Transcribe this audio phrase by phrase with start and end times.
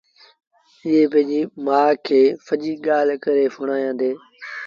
[0.85, 4.11] ائيٚݩ پنڊريٚ مآ کي سڄيٚ ڳآل ڪري سُڻآيآݩدي